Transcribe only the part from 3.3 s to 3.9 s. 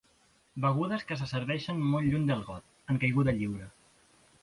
lliure.